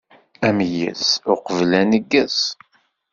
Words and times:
Ameyyez 0.47 1.05
uqbel 1.33 1.71
uneggez. 1.81 2.37